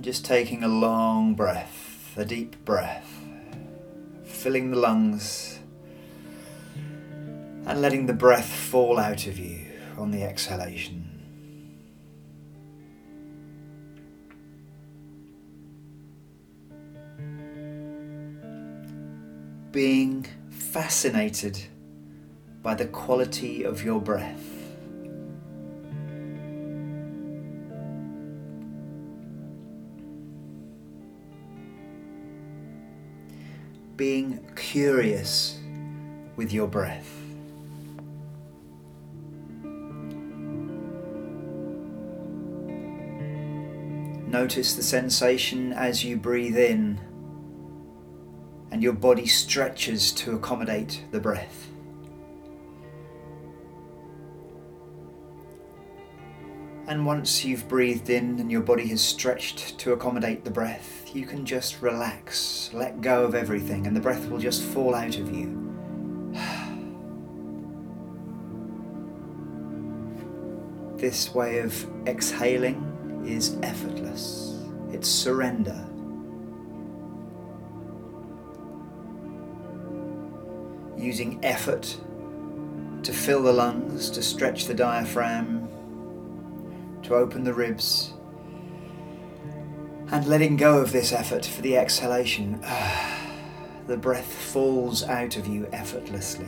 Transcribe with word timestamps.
And 0.00 0.04
just 0.06 0.24
taking 0.24 0.64
a 0.64 0.68
long 0.68 1.34
breath, 1.34 2.14
a 2.16 2.24
deep 2.24 2.64
breath, 2.64 3.06
filling 4.24 4.70
the 4.70 4.78
lungs 4.78 5.58
and 7.66 7.82
letting 7.82 8.06
the 8.06 8.14
breath 8.14 8.48
fall 8.48 8.98
out 8.98 9.26
of 9.26 9.38
you 9.38 9.66
on 9.98 10.10
the 10.10 10.22
exhalation. 10.22 11.04
Being 19.70 20.26
fascinated 20.48 21.62
by 22.62 22.74
the 22.74 22.86
quality 22.86 23.64
of 23.64 23.84
your 23.84 24.00
breath. 24.00 24.49
Curious 34.70 35.58
with 36.36 36.52
your 36.52 36.68
breath. 36.68 37.10
Notice 44.28 44.74
the 44.76 44.82
sensation 44.84 45.72
as 45.72 46.04
you 46.04 46.16
breathe 46.16 46.56
in 46.56 47.00
and 48.70 48.80
your 48.80 48.92
body 48.92 49.26
stretches 49.26 50.12
to 50.12 50.36
accommodate 50.36 51.02
the 51.10 51.18
breath. 51.18 51.69
And 56.90 57.06
once 57.06 57.44
you've 57.44 57.68
breathed 57.68 58.10
in 58.10 58.40
and 58.40 58.50
your 58.50 58.62
body 58.62 58.88
has 58.88 59.00
stretched 59.00 59.78
to 59.78 59.92
accommodate 59.92 60.44
the 60.44 60.50
breath, 60.50 61.14
you 61.14 61.24
can 61.24 61.46
just 61.46 61.80
relax, 61.82 62.68
let 62.72 63.00
go 63.00 63.22
of 63.22 63.36
everything, 63.36 63.86
and 63.86 63.94
the 63.94 64.00
breath 64.00 64.28
will 64.28 64.40
just 64.40 64.60
fall 64.60 64.96
out 64.96 65.16
of 65.16 65.32
you. 65.32 65.56
This 70.96 71.32
way 71.32 71.60
of 71.60 71.86
exhaling 72.06 73.24
is 73.24 73.56
effortless, 73.62 74.58
it's 74.92 75.08
surrender. 75.08 75.88
Using 80.98 81.42
effort 81.42 81.96
to 83.02 83.12
fill 83.14 83.44
the 83.44 83.52
lungs, 83.52 84.10
to 84.10 84.22
stretch 84.22 84.66
the 84.66 84.74
diaphragm, 84.74 85.59
to 87.10 87.16
open 87.16 87.42
the 87.42 87.52
ribs, 87.52 88.12
and 90.12 90.26
letting 90.26 90.56
go 90.56 90.78
of 90.78 90.92
this 90.92 91.12
effort 91.12 91.44
for 91.44 91.60
the 91.60 91.76
exhalation. 91.76 92.64
The 93.86 93.96
breath 93.96 94.32
falls 94.32 95.02
out 95.02 95.36
of 95.36 95.48
you 95.48 95.66
effortlessly. 95.72 96.46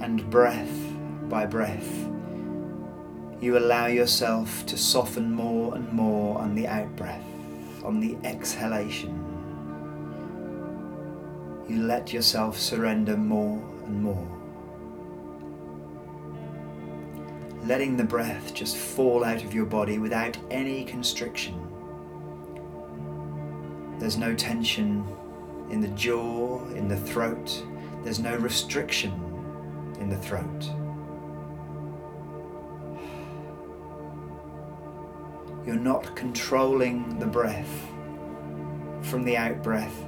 and 0.00 0.30
breath 0.30 0.94
by 1.28 1.44
breath, 1.44 2.08
you 3.40 3.58
allow 3.58 3.86
yourself 3.86 4.64
to 4.66 4.78
soften 4.78 5.32
more 5.32 5.74
and 5.74 5.92
more 5.92 6.38
on 6.38 6.54
the 6.54 6.66
out 6.66 6.94
breath, 6.96 7.24
on 7.84 8.00
the 8.00 8.16
exhalation. 8.26 9.12
You 11.68 11.82
let 11.82 12.12
yourself 12.14 12.58
surrender 12.58 13.16
more 13.16 13.73
and 13.86 14.02
more. 14.02 14.28
Letting 17.64 17.96
the 17.96 18.04
breath 18.04 18.52
just 18.52 18.76
fall 18.76 19.24
out 19.24 19.42
of 19.42 19.54
your 19.54 19.64
body 19.64 19.98
without 19.98 20.36
any 20.50 20.84
constriction. 20.84 21.58
There's 23.98 24.18
no 24.18 24.34
tension 24.34 25.06
in 25.70 25.80
the 25.80 25.88
jaw, 25.88 26.62
in 26.70 26.88
the 26.88 26.96
throat. 26.96 27.64
There's 28.02 28.18
no 28.18 28.36
restriction 28.36 29.12
in 29.98 30.10
the 30.10 30.18
throat. 30.18 30.70
You're 35.66 35.76
not 35.76 36.14
controlling 36.14 37.18
the 37.18 37.26
breath 37.26 37.88
from 39.00 39.24
the 39.24 39.36
out 39.38 39.62
breath 39.62 40.04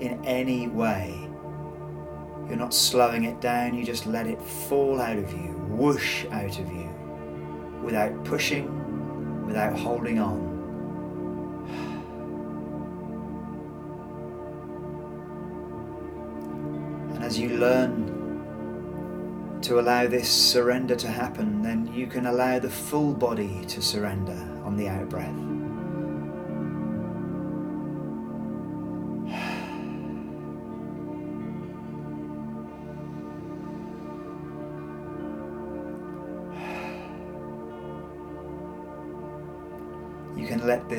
in 0.00 0.24
any 0.24 0.68
way. 0.68 1.28
You're 2.48 2.56
not 2.56 2.74
slowing 2.74 3.24
it 3.24 3.40
down, 3.40 3.74
you 3.74 3.84
just 3.84 4.06
let 4.06 4.26
it 4.26 4.40
fall 4.40 5.00
out 5.00 5.16
of 5.16 5.32
you, 5.32 5.52
whoosh 5.68 6.26
out 6.30 6.58
of 6.58 6.70
you, 6.70 6.90
without 7.82 8.24
pushing, 8.24 9.46
without 9.46 9.78
holding 9.78 10.18
on. 10.18 10.52
And 17.14 17.24
as 17.24 17.38
you 17.38 17.50
learn 17.50 18.12
to 19.62 19.80
allow 19.80 20.06
this 20.06 20.28
surrender 20.28 20.96
to 20.96 21.08
happen, 21.08 21.62
then 21.62 21.90
you 21.94 22.06
can 22.06 22.26
allow 22.26 22.58
the 22.58 22.68
full 22.68 23.14
body 23.14 23.64
to 23.68 23.80
surrender 23.80 24.36
on 24.64 24.76
the 24.76 24.88
out 24.88 25.08
breath. 25.08 25.53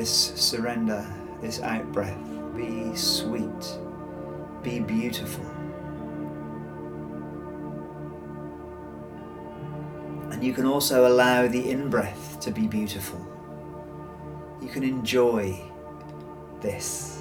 This 0.06 0.32
surrender, 0.36 1.04
this 1.40 1.60
out 1.62 1.90
breath, 1.90 2.16
be 2.54 2.94
sweet, 2.94 3.76
be 4.62 4.78
beautiful. 4.78 5.44
And 10.30 10.44
you 10.44 10.52
can 10.52 10.64
also 10.64 11.08
allow 11.08 11.48
the 11.48 11.70
in 11.72 11.90
breath 11.90 12.38
to 12.38 12.52
be 12.52 12.68
beautiful. 12.68 13.18
You 14.62 14.68
can 14.68 14.84
enjoy 14.84 15.60
this. 16.60 17.20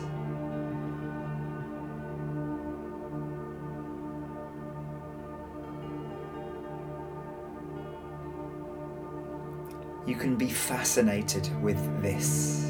You 10.06 10.16
can 10.16 10.36
be 10.36 10.50
fascinated 10.50 11.50
with 11.64 11.80
this. 12.04 12.65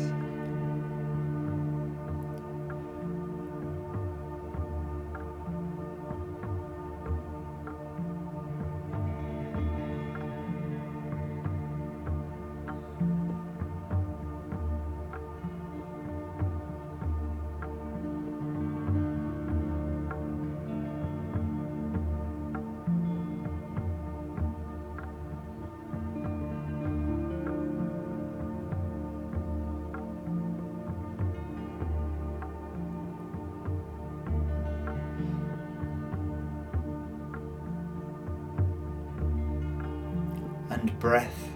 And 40.85 40.99
breath 40.99 41.49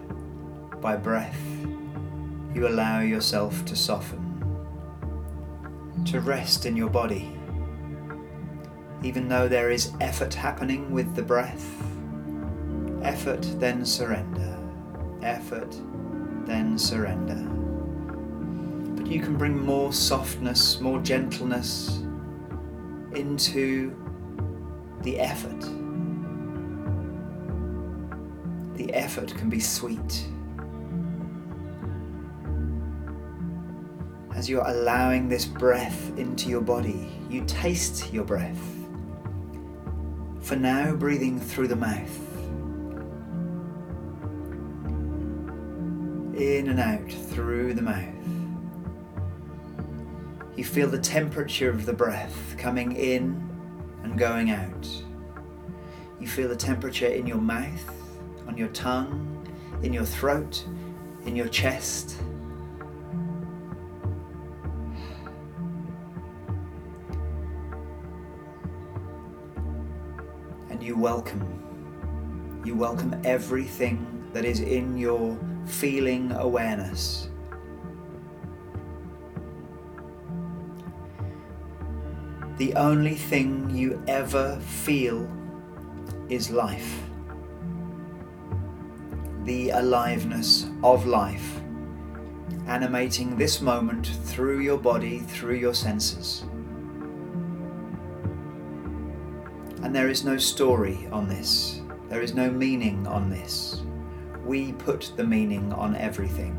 by 0.81 0.95
breath, 0.95 1.39
you 2.51 2.67
allow 2.67 2.99
yourself 2.99 3.63
to 3.65 3.75
soften, 3.75 4.25
to 6.05 6.19
rest 6.19 6.65
in 6.65 6.75
your 6.75 6.89
body. 6.89 7.31
Even 9.03 9.27
though 9.27 9.47
there 9.47 9.69
is 9.69 9.91
effort 10.01 10.33
happening 10.33 10.89
with 10.91 11.15
the 11.15 11.21
breath, 11.21 11.63
effort, 13.03 13.43
then 13.59 13.85
surrender, 13.85 14.57
effort, 15.21 15.79
then 16.47 16.75
surrender. 16.79 17.35
But 18.95 19.05
you 19.05 19.21
can 19.21 19.37
bring 19.37 19.63
more 19.63 19.93
softness, 19.93 20.81
more 20.81 20.99
gentleness 21.01 21.99
into 23.13 23.95
the 25.03 25.19
effort 25.19 25.78
effort 29.09 29.35
can 29.35 29.49
be 29.49 29.59
sweet. 29.59 30.27
As 34.35 34.47
you're 34.47 34.67
allowing 34.67 35.27
this 35.27 35.45
breath 35.45 36.15
into 36.15 36.47
your 36.47 36.61
body, 36.61 37.09
you 37.27 37.43
taste 37.45 38.13
your 38.13 38.23
breath. 38.23 38.61
For 40.41 40.55
now, 40.55 40.95
breathing 40.95 41.39
through 41.39 41.69
the 41.69 41.75
mouth. 41.75 42.25
in 46.35 46.69
and 46.69 46.79
out 46.79 47.11
through 47.11 47.73
the 47.73 47.81
mouth. 47.81 48.15
You 50.55 50.63
feel 50.63 50.87
the 50.87 50.97
temperature 50.99 51.69
of 51.69 51.85
the 51.85 51.91
breath 51.91 52.55
coming 52.57 52.95
in 52.95 53.43
and 54.03 54.17
going 54.17 54.51
out. 54.51 54.87
You 56.17 56.27
feel 56.27 56.47
the 56.47 56.55
temperature 56.55 57.07
in 57.07 57.27
your 57.27 57.41
mouth, 57.41 57.98
on 58.49 58.57
your 58.57 58.69
tongue, 58.69 59.47
in 59.83 59.93
your 59.93 60.03
throat, 60.03 60.65
in 61.27 61.35
your 61.35 61.47
chest. 61.49 62.19
And 70.71 70.81
you 70.81 70.97
welcome. 70.97 71.45
You 72.65 72.73
welcome 72.73 73.21
everything 73.23 74.27
that 74.33 74.45
is 74.45 74.61
in 74.61 74.97
your 74.97 75.37
feeling 75.67 76.31
awareness. 76.31 77.29
The 82.57 82.73
only 82.73 83.13
thing 83.13 83.69
you 83.69 84.03
ever 84.07 84.59
feel 84.59 85.29
is 86.29 86.49
life. 86.49 87.08
The 89.49 89.71
aliveness 89.71 90.67
of 90.83 91.07
life, 91.07 91.59
animating 92.67 93.35
this 93.35 93.61
moment 93.61 94.05
through 94.25 94.59
your 94.59 94.77
body, 94.77 95.21
through 95.21 95.55
your 95.55 95.73
senses. 95.73 96.43
And 99.81 99.95
there 99.95 100.07
is 100.07 100.23
no 100.23 100.37
story 100.37 101.07
on 101.11 101.27
this, 101.27 101.81
there 102.09 102.21
is 102.21 102.35
no 102.35 102.51
meaning 102.51 103.07
on 103.07 103.31
this. 103.31 103.81
We 104.45 104.73
put 104.73 105.13
the 105.15 105.23
meaning 105.23 105.73
on 105.73 105.95
everything 105.95 106.55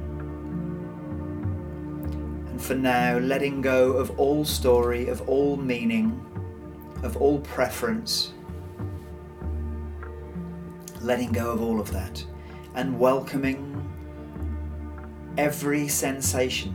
And 2.48 2.60
for 2.60 2.74
now, 2.74 3.18
letting 3.18 3.60
go 3.60 3.92
of 3.92 4.18
all 4.18 4.44
story, 4.44 5.06
of 5.06 5.28
all 5.28 5.56
meaning, 5.56 6.20
of 7.04 7.16
all 7.18 7.38
preference, 7.38 8.32
letting 11.00 11.30
go 11.30 11.52
of 11.52 11.62
all 11.62 11.78
of 11.80 11.92
that, 11.92 12.24
and 12.74 12.98
welcoming 12.98 13.66
every 15.36 15.88
sensation 15.88 16.74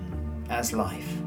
as 0.49 0.73
life. 0.73 1.17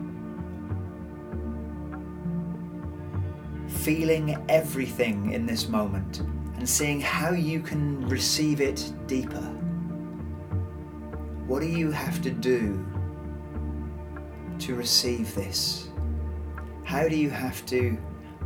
Feeling 3.84 4.44
everything 4.48 5.32
in 5.32 5.46
this 5.46 5.68
moment 5.68 6.20
and 6.56 6.68
seeing 6.68 7.00
how 7.00 7.30
you 7.30 7.60
can 7.60 8.08
receive 8.08 8.60
it 8.60 8.92
deeper. 9.06 9.54
What 11.46 11.60
do 11.60 11.66
you 11.66 11.90
have 11.90 12.20
to 12.22 12.30
do 12.30 12.84
to 14.58 14.74
receive 14.74 15.34
this? 15.34 15.88
How 16.84 17.08
do 17.08 17.16
you 17.16 17.30
have 17.30 17.64
to 17.66 17.96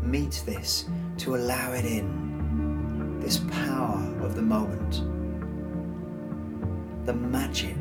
meet 0.02 0.42
this 0.44 0.86
to 1.18 1.36
allow 1.36 1.72
it 1.72 1.84
in? 1.84 3.18
This 3.20 3.38
power 3.38 3.98
of 4.20 4.34
the 4.34 4.42
moment, 4.42 5.02
the 7.04 7.12
magic 7.12 7.76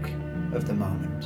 of 0.53 0.65
the 0.65 0.73
moment. 0.73 1.25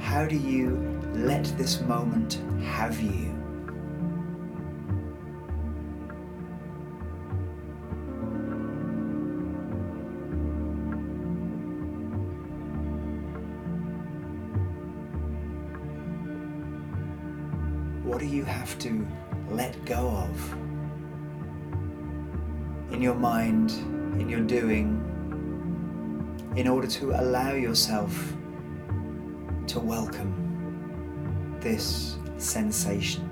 How 0.00 0.24
do 0.24 0.36
you 0.36 1.00
let 1.14 1.44
this 1.58 1.80
moment 1.80 2.40
have 2.62 3.00
you? 3.00 3.37
Have 18.68 18.78
to 18.78 19.06
let 19.48 19.82
go 19.86 20.10
of 20.10 20.52
in 22.92 23.00
your 23.00 23.14
mind, 23.14 23.70
in 24.20 24.28
your 24.28 24.40
doing, 24.40 25.02
in 26.54 26.68
order 26.68 26.86
to 26.86 27.18
allow 27.18 27.52
yourself 27.52 28.34
to 29.66 29.80
welcome 29.80 30.34
this 31.60 32.18
sensation 32.36 33.30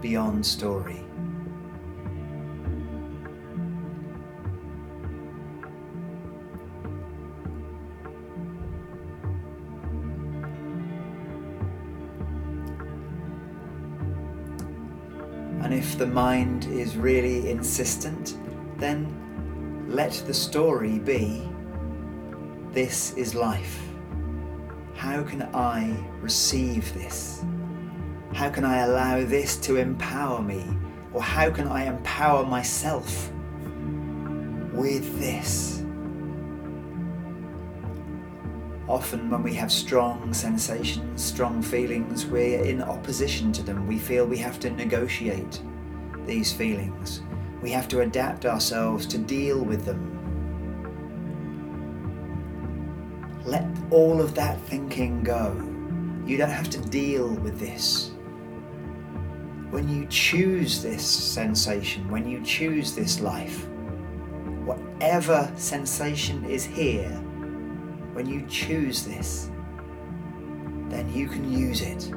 beyond 0.00 0.44
story. 0.44 1.04
If 15.96 16.00
the 16.00 16.06
mind 16.06 16.66
is 16.66 16.94
really 16.94 17.48
insistent, 17.48 18.36
then 18.76 19.08
let 19.88 20.12
the 20.26 20.34
story 20.34 20.98
be 20.98 21.48
this 22.72 23.14
is 23.14 23.34
life. 23.34 23.80
How 24.94 25.22
can 25.22 25.48
I 25.54 25.96
receive 26.20 26.92
this? 26.92 27.46
How 28.34 28.50
can 28.50 28.62
I 28.62 28.80
allow 28.80 29.24
this 29.24 29.56
to 29.60 29.76
empower 29.76 30.42
me? 30.42 30.66
Or 31.14 31.22
how 31.22 31.48
can 31.48 31.66
I 31.66 31.86
empower 31.86 32.44
myself 32.44 33.32
with 34.74 35.18
this? 35.18 35.82
Often, 38.86 39.30
when 39.30 39.42
we 39.42 39.54
have 39.54 39.72
strong 39.72 40.34
sensations, 40.34 41.24
strong 41.24 41.62
feelings, 41.62 42.26
we're 42.26 42.62
in 42.62 42.82
opposition 42.82 43.50
to 43.52 43.62
them. 43.62 43.86
We 43.86 43.98
feel 43.98 44.26
we 44.26 44.36
have 44.36 44.60
to 44.60 44.68
negotiate 44.68 45.62
these 46.26 46.52
feelings. 46.52 47.22
We 47.62 47.70
have 47.70 47.88
to 47.88 48.00
adapt 48.00 48.44
ourselves 48.46 49.06
to 49.06 49.18
deal 49.18 49.62
with 49.62 49.84
them. 49.84 50.12
Let 53.44 53.64
all 53.90 54.20
of 54.20 54.34
that 54.34 54.60
thinking 54.62 55.22
go. 55.22 55.54
You 56.26 56.36
don't 56.36 56.50
have 56.50 56.70
to 56.70 56.80
deal 56.80 57.28
with 57.28 57.60
this. 57.60 58.10
When 59.70 59.88
you 59.88 60.06
choose 60.06 60.82
this 60.82 61.04
sensation, 61.06 62.10
when 62.10 62.28
you 62.28 62.42
choose 62.42 62.94
this 62.94 63.20
life, 63.20 63.66
whatever 64.64 65.50
sensation 65.56 66.44
is 66.44 66.64
here, 66.64 67.10
when 68.12 68.26
you 68.28 68.44
choose 68.48 69.04
this, 69.04 69.50
then 70.88 71.12
you 71.12 71.28
can 71.28 71.50
use 71.50 71.82
it. 71.82 72.10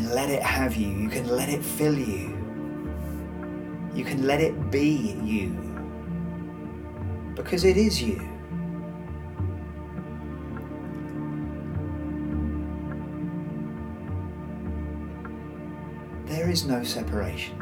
Can 0.00 0.14
let 0.14 0.30
it 0.30 0.42
have 0.42 0.76
you, 0.76 0.88
you 0.88 1.08
can 1.10 1.28
let 1.28 1.50
it 1.50 1.62
fill 1.62 1.98
you, 1.98 2.34
you 3.94 4.02
can 4.02 4.26
let 4.26 4.40
it 4.40 4.70
be 4.70 5.18
you, 5.22 5.50
because 7.34 7.64
it 7.64 7.76
is 7.76 8.00
you. 8.00 8.26
There 16.26 16.48
is 16.48 16.64
no 16.64 16.82
separation. 16.82 17.58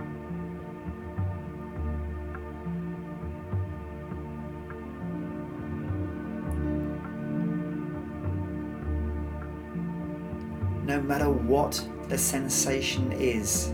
no 10.84 11.02
matter 11.02 11.28
what 11.28 11.86
the 12.08 12.16
sensation 12.16 13.12
is 13.12 13.68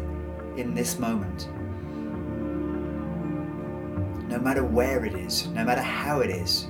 in 0.56 0.74
this 0.74 0.98
moment. 0.98 1.48
No 4.28 4.40
matter 4.40 4.64
where 4.64 5.04
it 5.04 5.14
is, 5.14 5.46
no 5.48 5.64
matter 5.64 5.82
how 5.82 6.20
it 6.20 6.30
is, 6.30 6.66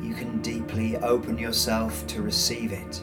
you 0.00 0.14
can 0.14 0.40
deeply 0.40 0.96
open 0.98 1.36
yourself 1.36 2.06
to 2.06 2.22
receive 2.22 2.72
it, 2.72 3.02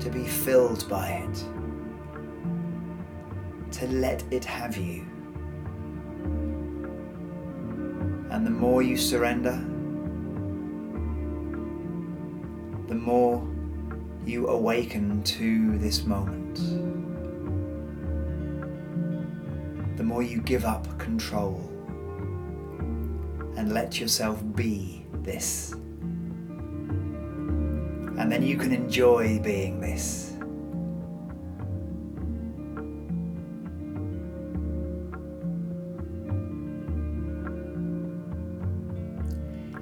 to 0.00 0.10
be 0.10 0.24
filled 0.24 0.88
by 0.88 1.10
it, 1.10 1.44
to 3.72 3.86
let 3.86 4.24
it 4.32 4.44
have 4.44 4.76
you. 4.76 5.06
And 8.30 8.44
the 8.44 8.50
more 8.50 8.82
you 8.82 8.96
surrender, 8.96 9.64
the 12.88 12.96
more 12.96 13.48
you 14.26 14.48
awaken 14.48 15.22
to 15.22 15.78
this 15.78 16.04
moment, 16.04 16.56
the 19.96 20.04
more 20.04 20.22
you 20.22 20.40
give 20.40 20.64
up 20.64 20.98
control 20.98 21.60
and 23.56 23.72
let 23.72 24.00
yourself 24.00 24.42
be 24.54 25.06
this 25.22 25.74
And 28.16 28.30
then 28.30 28.42
you 28.42 28.56
can 28.56 28.72
enjoy 28.72 29.40
being 29.40 29.80
this. 29.80 30.30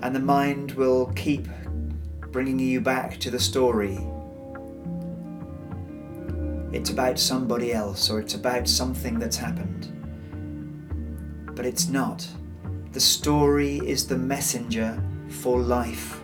And 0.02 0.16
the 0.16 0.20
mind 0.20 0.72
will 0.72 1.06
keep 1.14 1.46
bringing 2.32 2.58
you 2.58 2.80
back 2.80 3.20
to 3.20 3.30
the 3.30 3.38
story. 3.38 3.98
It's 6.72 6.90
about 6.90 7.18
somebody 7.18 7.74
else 7.74 8.08
or 8.08 8.18
it's 8.18 8.34
about 8.34 8.66
something 8.66 9.18
that's 9.18 9.36
happened. 9.36 9.88
But 11.54 11.66
it's 11.66 11.88
not. 11.88 12.26
The 12.92 13.00
story 13.00 13.76
is 13.78 14.06
the 14.06 14.16
messenger 14.16 15.02
for 15.28 15.60
life. 15.60 16.22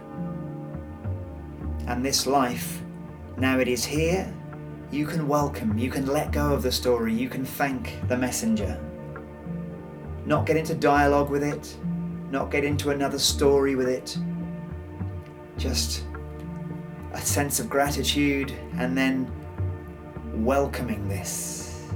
And 1.87 2.05
this 2.05 2.27
life, 2.27 2.83
now 3.37 3.59
it 3.59 3.69
is 3.69 3.85
here, 3.85 4.33
you 4.91 5.07
can 5.07 5.29
welcome, 5.29 5.77
you 5.77 5.91
can 5.91 6.07
let 6.07 6.33
go 6.33 6.55
of 6.55 6.63
the 6.63 6.73
story, 6.73 7.13
you 7.13 7.29
can 7.29 7.45
thank 7.45 7.97
the 8.09 8.17
messenger. 8.17 8.81
Not 10.25 10.47
get 10.47 10.57
into 10.57 10.75
dialogue 10.75 11.29
with 11.29 11.43
it, 11.43 11.77
not 12.31 12.51
get 12.51 12.65
into 12.65 12.91
another 12.91 13.19
story 13.19 13.75
with 13.75 13.89
it. 13.89 14.17
Just 15.59 16.05
a 17.13 17.21
sense 17.21 17.61
of 17.61 17.69
gratitude 17.69 18.53
and 18.77 18.97
then 18.97 19.31
welcoming 20.45 21.09
this. 21.09 21.91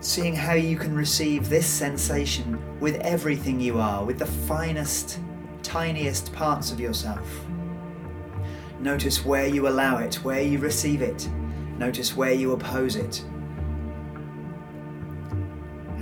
Seeing 0.00 0.34
how 0.34 0.54
you 0.54 0.76
can 0.76 0.94
receive 0.94 1.48
this 1.48 1.66
sensation 1.66 2.60
with 2.80 2.96
everything 2.96 3.60
you 3.60 3.78
are, 3.78 4.04
with 4.04 4.18
the 4.18 4.26
finest, 4.26 5.20
tiniest 5.62 6.32
parts 6.32 6.70
of 6.70 6.78
yourself. 6.78 7.46
Notice 8.80 9.24
where 9.24 9.46
you 9.46 9.68
allow 9.68 9.98
it, 9.98 10.16
where 10.16 10.42
you 10.42 10.58
receive 10.58 11.00
it. 11.00 11.28
Notice 11.78 12.14
where 12.14 12.34
you 12.34 12.52
oppose 12.52 12.96
it. 12.96 13.24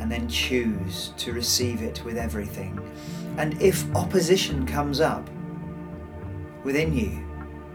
And 0.01 0.11
then 0.11 0.29
choose 0.29 1.13
to 1.19 1.33
receive 1.33 1.83
it 1.83 2.05
with 2.05 2.17
everything. 2.17 2.81
And 3.37 3.61
if 3.63 3.89
opposition 3.95 4.67
comes 4.67 5.01
up 5.01 5.31
within 6.65 6.93
you, 6.93 7.25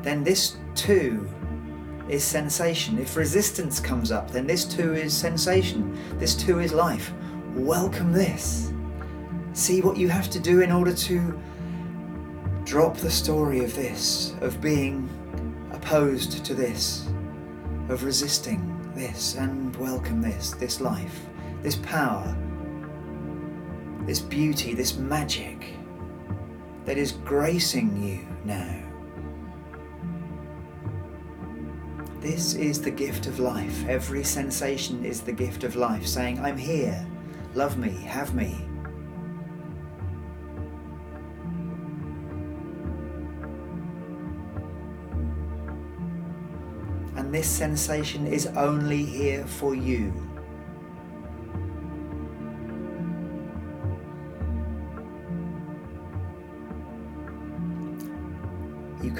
then 0.02 0.24
this 0.24 0.58
too 0.76 1.30
is 2.10 2.24
sensation. 2.24 2.98
If 2.98 3.16
resistance 3.16 3.80
comes 3.80 4.12
up, 4.12 4.32
then 4.32 4.48
this 4.48 4.66
too 4.66 4.94
is 4.94 5.16
sensation. 5.16 5.98
This 6.20 6.36
too 6.36 6.60
is 6.60 6.72
life. 6.74 7.12
Welcome 7.54 8.12
this. 8.12 8.72
See 9.54 9.82
what 9.82 9.98
you 9.98 10.10
have 10.10 10.30
to 10.30 10.40
do 10.40 10.62
in 10.62 10.72
order 10.72 10.94
to 10.94 11.40
drop 12.64 12.98
the 12.98 13.12
story 13.12 13.64
of 13.64 13.76
this, 13.76 14.36
of 14.42 14.62
being 14.62 15.10
opposed 15.72 16.46
to 16.46 16.54
this, 16.54 17.08
of 17.90 18.04
resisting 18.04 18.92
this, 18.96 19.36
and 19.36 19.76
welcome 19.78 20.22
this, 20.22 20.52
this 20.52 20.80
life, 20.82 21.22
this 21.62 21.78
power, 21.78 22.36
this 24.06 24.20
beauty, 24.20 24.74
this 24.74 24.96
magic 24.98 25.74
that 26.86 26.98
is 26.98 27.12
gracing 27.12 28.02
you 28.02 28.26
now. 28.46 28.87
This 32.20 32.56
is 32.56 32.82
the 32.82 32.92
gift 32.92 33.28
of 33.28 33.40
life. 33.40 33.88
Every 33.88 34.24
sensation 34.24 35.06
is 35.06 35.22
the 35.22 35.32
gift 35.32 35.64
of 35.64 35.76
life, 35.76 36.06
saying, 36.06 36.40
I'm 36.40 36.58
here, 36.58 37.06
love 37.54 37.78
me, 37.78 37.92
have 37.92 38.34
me. 38.34 38.58
And 47.16 47.34
this 47.34 47.48
sensation 47.48 48.26
is 48.26 48.48
only 48.48 49.06
here 49.06 49.46
for 49.46 49.76
you. 49.76 50.27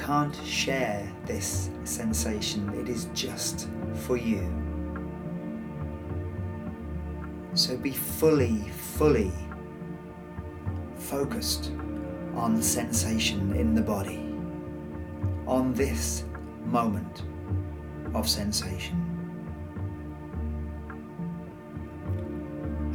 Can't 0.08 0.40
share 0.42 1.06
this 1.26 1.68
sensation, 1.84 2.66
it 2.80 2.88
is 2.88 3.10
just 3.12 3.68
for 3.92 4.16
you. 4.16 4.40
So 7.52 7.76
be 7.76 7.92
fully, 7.92 8.56
fully 8.70 9.30
focused 10.96 11.72
on 12.34 12.62
sensation 12.62 13.52
in 13.52 13.74
the 13.74 13.82
body, 13.82 14.34
on 15.46 15.74
this 15.74 16.24
moment 16.64 17.24
of 18.14 18.26
sensation. 18.26 18.96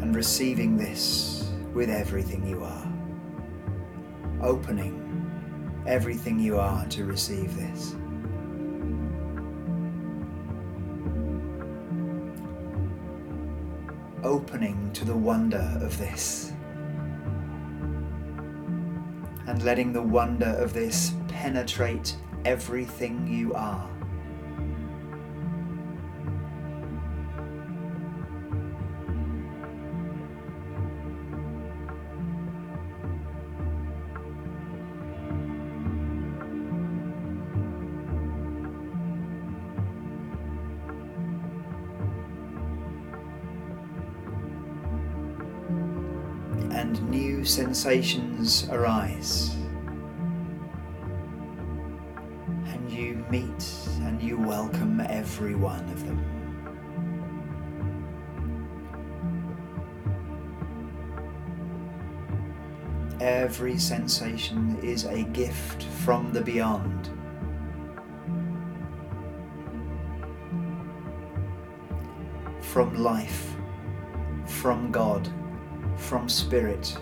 And 0.02 0.16
receiving 0.16 0.78
this 0.78 1.52
with 1.76 1.92
everything 1.92 2.48
you 2.48 2.64
are, 2.64 2.92
opening 4.42 5.03
everything 5.86 6.40
you 6.40 6.58
are 6.60 6.86
to 6.88 7.06
receive 7.06 7.56
this. 7.56 7.96
Opening 14.24 14.92
to 14.94 15.06
the 15.06 15.16
wonder 15.16 15.78
of 15.82 15.98
this. 15.98 16.54
And 19.46 19.62
letting 19.64 19.92
the 19.92 20.02
wonder 20.02 20.56
of 20.58 20.74
this 20.74 21.14
penetrate 21.28 22.16
everything 22.46 23.28
you 23.28 23.54
are. 23.54 23.90
Sensations 47.54 48.68
arise. 48.72 49.56
And 52.66 52.92
you 52.92 53.24
meet 53.30 53.64
and 54.02 54.20
you 54.20 54.40
welcome 54.40 55.00
every 55.02 55.54
one 55.54 55.88
of 55.90 56.04
them. 56.04 56.20
Every 63.22 63.78
sensation 63.78 64.80
is 64.82 65.06
a 65.06 65.22
gift 65.22 65.84
from 65.84 66.34
the 66.34 66.42
beyond. 66.42 67.12
From 72.62 72.96
life, 72.96 73.56
from 74.48 74.92
God 74.92 75.30
from 75.98 76.28
spirit, 76.28 76.98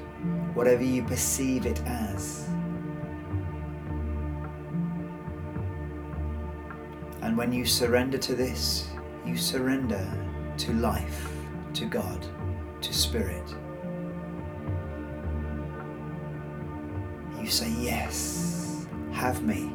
whatever 0.53 0.84
you 0.84 1.03
perceive 1.03 1.65
it 1.65 1.81
as. 1.86 2.48
And 7.22 7.38
when 7.38 7.53
you 7.53 7.65
surrender 7.65 8.17
to 8.17 8.36
this, 8.36 8.89
you 9.25 9.38
surrender 9.38 10.05
to 10.58 10.74
life, 10.74 11.31
to 11.75 11.86
God, 11.86 12.25
to 12.81 12.93
spirit. 12.93 13.55
You 17.39 17.48
say, 17.48 17.72
Yes, 17.79 18.88
have 19.12 19.43
me. 19.43 19.72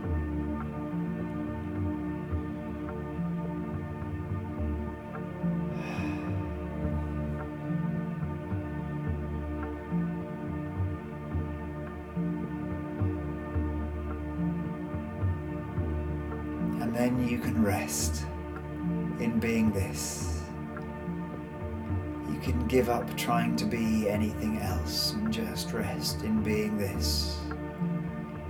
Trying 23.26 23.56
to 23.56 23.64
be 23.64 24.08
anything 24.08 24.56
else 24.58 25.14
and 25.14 25.32
just 25.32 25.72
rest 25.72 26.22
in 26.22 26.44
being 26.44 26.78
this, 26.78 27.40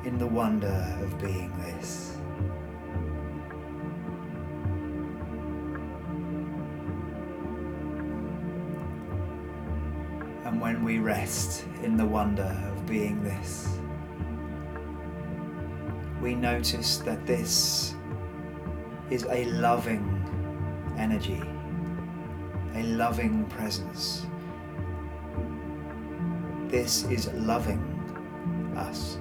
in 0.04 0.18
the 0.18 0.26
wonder 0.26 0.99
of 1.00 1.18
being 1.18 1.50
this. 1.56 2.18
And 10.45 10.61
when 10.61 10.85
we 10.85 10.99
rest 10.99 11.64
in 11.83 11.97
the 11.97 12.04
wonder 12.04 12.54
of 12.71 12.87
being 12.87 13.25
this, 13.25 13.78
we 16.21 16.35
notice 16.35 16.99
that 16.99 17.25
this 17.26 17.95
is 19.09 19.25
a 19.30 19.47
loving 19.47 20.04
energy, 20.99 21.42
a 22.75 22.83
loving 22.83 23.47
presence. 23.47 24.26
This 26.76 27.04
is 27.04 27.33
loving 27.33 27.80
us, 28.76 29.16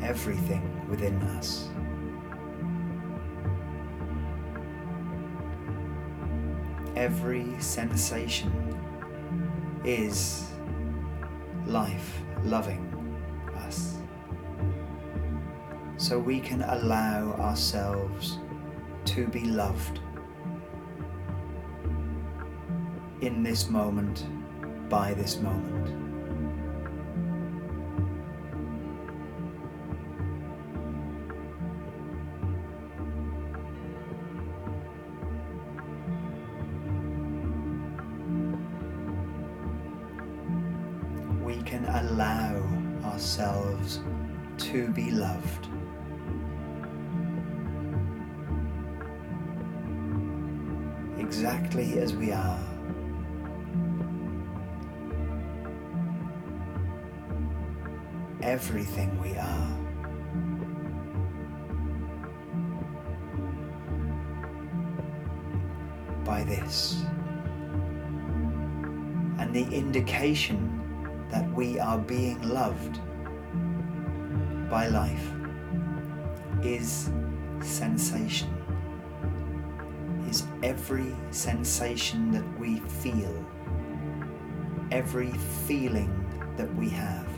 everything 0.00 0.62
within 0.88 1.20
us. 1.36 1.68
Every 6.94 7.52
sensation 7.58 8.52
is 9.84 10.48
life 11.66 12.22
loving 12.44 12.94
us. 13.56 13.96
So 15.96 16.16
we 16.16 16.38
can 16.38 16.62
allow 16.62 17.32
ourselves 17.40 18.38
to 19.06 19.26
be 19.26 19.46
loved 19.46 19.98
in 23.20 23.42
this 23.42 23.68
moment, 23.68 24.24
by 24.88 25.12
this 25.12 25.38
moment. 25.40 26.05
That 70.26 71.48
we 71.52 71.78
are 71.78 71.98
being 71.98 72.42
loved 72.42 72.98
by 74.68 74.88
life 74.88 75.30
is 76.64 77.12
sensation, 77.60 78.50
is 80.28 80.42
every 80.64 81.14
sensation 81.30 82.32
that 82.32 82.58
we 82.58 82.80
feel, 82.80 83.46
every 84.90 85.30
feeling 85.68 86.12
that 86.56 86.74
we 86.74 86.88
have 86.88 87.28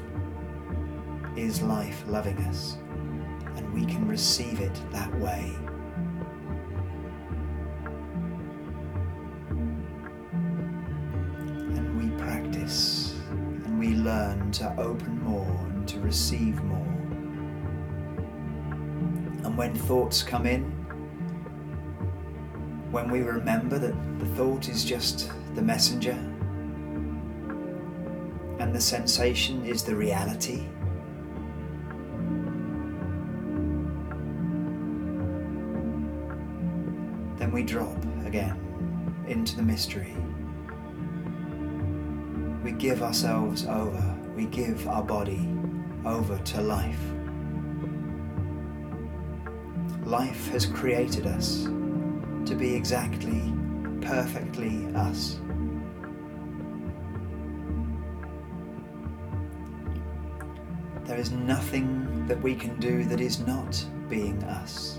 is 1.37 1.61
life 1.61 2.03
loving 2.07 2.39
us, 2.45 2.79
and 3.55 3.71
we 3.75 3.85
can 3.85 4.09
receive 4.09 4.61
it 4.61 4.81
that 4.93 5.15
way. 5.21 5.55
Learn 14.09 14.51
to 14.51 14.75
open 14.81 15.23
more 15.23 15.47
and 15.75 15.87
to 15.87 16.01
receive 16.01 16.63
more. 16.63 16.79
And 19.45 19.55
when 19.55 19.75
thoughts 19.75 20.23
come 20.23 20.47
in, 20.47 20.63
when 22.91 23.11
we 23.11 23.21
remember 23.21 23.79
that 23.79 23.95
the 24.19 24.27
thought 24.35 24.71
is 24.71 24.83
just 24.83 25.31
the 25.55 25.61
messenger 25.61 26.19
and 28.61 28.75
the 28.75 28.81
sensation 28.81 29.63
is 29.67 29.83
the 29.83 29.95
reality, 29.95 30.65
then 37.37 37.51
we 37.53 37.63
drop 37.63 38.03
again 38.25 38.57
into 39.29 39.55
the 39.55 39.63
mystery. 39.63 40.17
We 42.69 42.75
give 42.75 43.03
ourselves 43.03 43.65
over, 43.65 44.15
we 44.37 44.45
give 44.45 44.87
our 44.89 45.03
body 45.03 45.49
over 46.05 46.37
to 46.37 46.61
life. 46.61 47.01
Life 50.05 50.49
has 50.49 50.67
created 50.67 51.27
us 51.27 51.65
to 51.65 52.55
be 52.55 52.75
exactly, 52.75 53.55
perfectly 54.03 54.87
us. 54.95 55.41
There 61.05 61.17
is 61.17 61.31
nothing 61.31 62.27
that 62.27 62.39
we 62.43 62.55
can 62.55 62.79
do 62.79 63.03
that 63.05 63.23
is 63.23 63.41
not 63.47 63.83
being 64.11 64.45
us. 64.45 64.99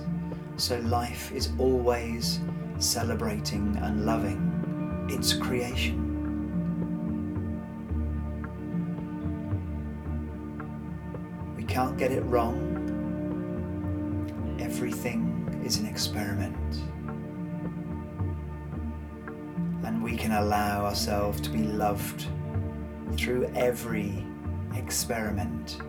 So 0.57 0.79
life 0.79 1.31
is 1.31 1.51
always 1.59 2.39
celebrating 2.79 3.77
and 3.83 4.07
loving 4.07 5.07
its 5.11 5.33
creation. 5.33 6.08
Get 11.99 12.11
it 12.13 12.21
wrong. 12.21 12.55
Everything 14.57 15.61
is 15.65 15.79
an 15.79 15.85
experiment. 15.85 16.55
And 19.83 20.01
we 20.01 20.15
can 20.15 20.31
allow 20.31 20.85
ourselves 20.85 21.41
to 21.41 21.49
be 21.49 21.63
loved 21.63 22.25
through 23.17 23.51
every 23.53 24.25
experiment. 24.75 25.79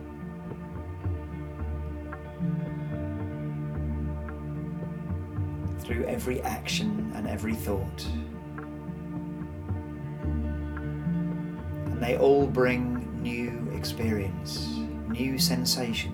through 5.79 6.05
every 6.05 6.41
action 6.43 7.11
and 7.15 7.27
every 7.27 7.55
thought. 7.55 8.05
And 11.85 12.01
they 12.01 12.17
all 12.17 12.47
bring 12.47 13.21
new 13.21 13.69
experience, 13.75 14.70
new 15.21 15.37
sensation, 15.37 16.11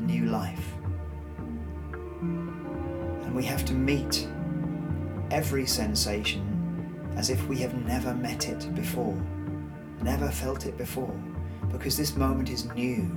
new 0.00 0.24
life. 0.24 0.74
And 2.20 3.32
we 3.32 3.44
have 3.44 3.64
to 3.66 3.74
meet 3.74 4.26
every 5.30 5.66
sensation 5.66 6.42
as 7.16 7.30
if 7.30 7.46
we 7.46 7.58
have 7.58 7.74
never 7.86 8.12
met 8.12 8.48
it 8.48 8.74
before, 8.74 9.16
never 10.02 10.28
felt 10.30 10.66
it 10.66 10.76
before, 10.76 11.14
because 11.70 11.96
this 11.96 12.16
moment 12.16 12.50
is 12.50 12.64
new. 12.74 13.08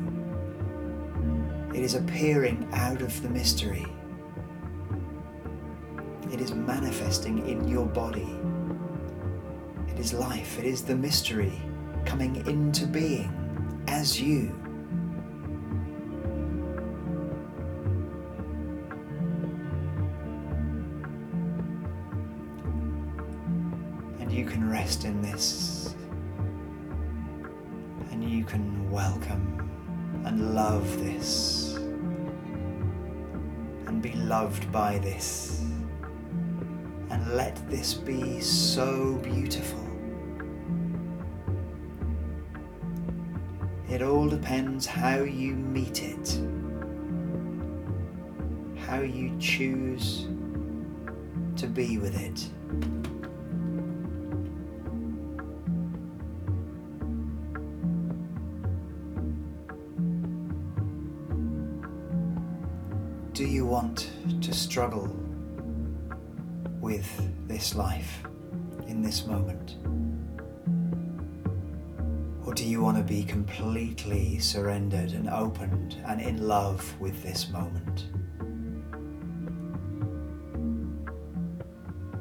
It 1.73 1.81
is 1.81 1.95
appearing 1.95 2.69
out 2.73 3.01
of 3.01 3.19
the 3.23 3.29
mystery. 3.29 3.87
It 6.31 6.39
is 6.39 6.53
manifesting 6.53 7.47
in 7.49 7.67
your 7.67 7.87
body. 7.87 8.37
It 9.87 9.99
is 9.99 10.13
life. 10.13 10.59
It 10.59 10.65
is 10.65 10.83
the 10.83 10.95
mystery 10.95 11.59
coming 12.05 12.35
into 12.45 12.85
being 12.85 13.42
as 13.93 14.19
you. 14.19 14.49
And 24.19 24.31
you 24.31 24.45
can 24.45 24.67
rest 24.67 25.05
in 25.05 25.21
this. 25.21 25.95
And 28.09 28.23
you 28.23 28.43
can 28.43 28.89
welcome 28.89 29.45
and 30.25 30.55
love 30.55 30.87
this. 30.97 31.75
And 33.85 34.01
be 34.01 34.13
loved 34.13 34.71
by 34.71 34.97
this 34.97 35.61
and 37.11 37.35
let 37.35 37.55
this 37.69 37.93
be 37.93 38.41
so 38.41 39.19
beautiful. 39.21 39.82
It 43.93 44.01
all 44.01 44.27
depends 44.27 44.87
how 44.87 45.17
you 45.17 45.53
meet 45.53 46.01
it, 46.01 46.41
how 48.87 49.01
you 49.01 49.37
choose 49.37 50.25
to 51.57 51.67
be 51.67 51.99
with 51.99 52.19
it. 52.19 52.49
Do 63.33 63.45
you 63.45 63.67
want 63.67 64.09
to 64.41 64.53
struggle 64.55 65.05
with 66.81 67.07
this 67.47 67.75
life 67.75 68.23
in 68.87 69.03
this 69.03 69.27
moment? 69.27 69.82
Want 72.83 72.97
to 72.97 73.03
be 73.03 73.23
completely 73.23 74.37
surrendered 74.39 75.13
and 75.13 75.29
opened 75.29 75.95
and 76.05 76.19
in 76.19 76.45
love 76.45 76.99
with 76.99 77.23
this 77.23 77.47
moment? 77.47 78.07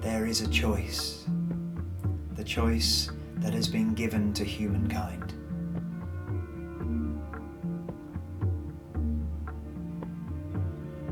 There 0.00 0.24
is 0.24 0.40
a 0.40 0.48
choice, 0.48 1.24
the 2.36 2.44
choice 2.44 3.10
that 3.38 3.52
has 3.52 3.66
been 3.66 3.92
given 3.92 4.32
to 4.34 4.44
humankind. 4.44 5.32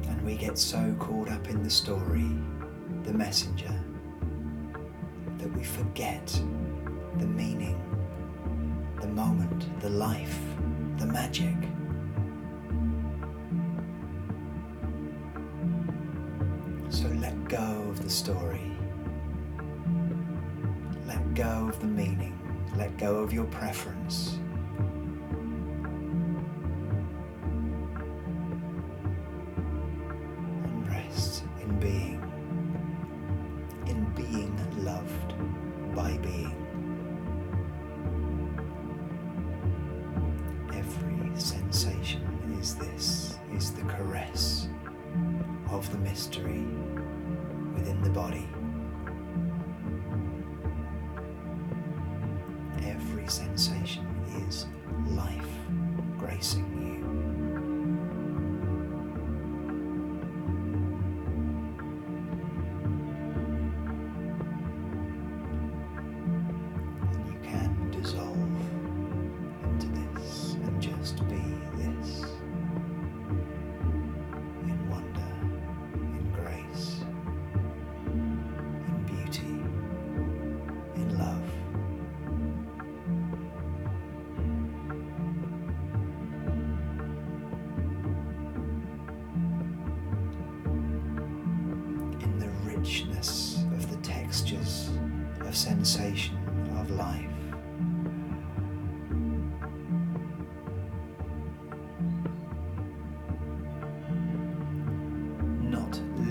And 0.07 0.23
we 0.25 0.37
get 0.37 0.59
so 0.59 0.95
caught 1.01 1.29
up 1.29 1.49
in 1.49 1.65
the 1.65 1.71
story, 1.71 2.31
the 3.03 3.13
messenger, 3.13 3.75
that 5.39 5.53
we 5.57 5.65
forget 5.65 6.29
the 7.19 7.27
meaning 7.27 8.00
moment, 9.21 9.81
the 9.81 9.91
life, 9.91 10.41
the 10.97 11.05
magic. 11.05 11.57
So 16.89 17.07
let 17.25 17.37
go 17.47 17.69
of 17.91 18.03
the 18.03 18.09
story. 18.09 18.73
Let 21.07 21.35
go 21.35 21.69
of 21.69 21.79
the 21.81 21.87
meaning. 21.87 22.35
Let 22.79 22.97
go 22.97 23.17
of 23.17 23.31
your 23.31 23.45
preference. 23.61 24.39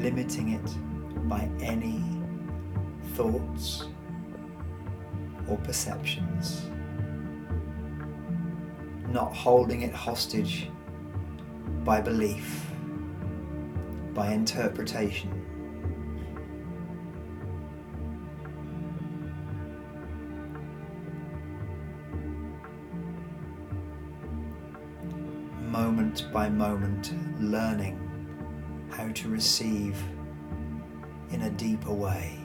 Limiting 0.09 0.53
it 0.53 1.27
by 1.29 1.47
any 1.61 2.03
thoughts 3.13 3.85
or 5.47 5.55
perceptions, 5.57 6.65
not 9.09 9.35
holding 9.35 9.83
it 9.83 9.93
hostage 9.93 10.71
by 11.83 12.01
belief, 12.01 12.65
by 14.15 14.31
interpretation. 14.31 15.29
Moment 25.61 26.25
by 26.33 26.49
moment, 26.49 27.13
learning 27.39 28.08
how 28.99 29.07
to 29.13 29.29
receive 29.29 29.95
in 31.31 31.43
a 31.43 31.49
deeper 31.51 31.93
way, 31.93 32.37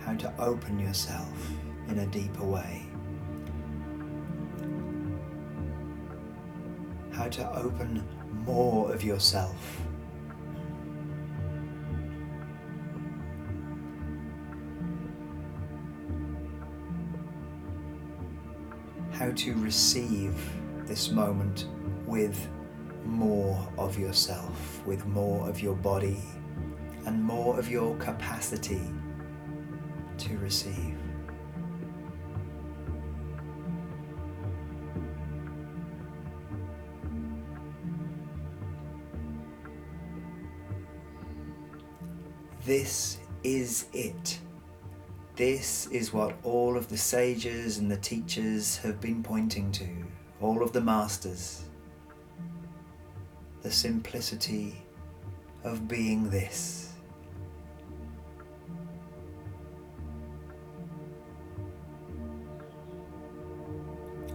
how 0.00 0.12
to 0.14 0.32
open 0.40 0.76
yourself 0.76 1.52
in 1.86 2.00
a 2.00 2.06
deeper 2.06 2.42
way, 2.42 2.84
how 7.12 7.28
to 7.28 7.48
open 7.56 8.04
more 8.44 8.92
of 8.92 9.04
yourself. 9.04 9.80
How 19.12 19.30
to 19.30 19.54
receive 19.54 20.34
this 20.86 21.12
moment 21.12 21.68
with 22.04 22.48
more 23.04 23.66
of 23.78 23.98
yourself, 23.98 24.84
with 24.86 25.04
more 25.06 25.48
of 25.48 25.60
your 25.60 25.74
body, 25.74 26.22
and 27.06 27.22
more 27.22 27.58
of 27.58 27.70
your 27.70 27.96
capacity 27.96 28.80
to 30.18 30.38
receive. 30.38 30.96
This 42.64 43.18
is 43.42 43.86
it. 43.92 44.38
This 45.36 45.86
is 45.88 46.14
what 46.14 46.36
all 46.42 46.78
of 46.78 46.88
the 46.88 46.96
sages 46.96 47.76
and 47.78 47.90
the 47.90 47.96
teachers 47.98 48.78
have 48.78 49.00
been 49.00 49.22
pointing 49.22 49.70
to, 49.72 49.88
all 50.40 50.62
of 50.62 50.72
the 50.72 50.80
masters 50.80 51.63
the 53.64 53.70
simplicity 53.70 54.74
of 55.64 55.88
being 55.88 56.28
this. 56.28 56.92